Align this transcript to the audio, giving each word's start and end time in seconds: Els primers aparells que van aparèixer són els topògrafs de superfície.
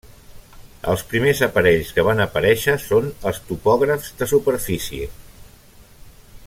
Els 0.93 1.03
primers 1.11 1.41
aparells 1.47 1.91
que 1.97 2.05
van 2.07 2.23
aparèixer 2.25 2.75
són 2.87 3.13
els 3.33 3.43
topògrafs 3.51 4.11
de 4.23 4.29
superfície. 4.35 5.11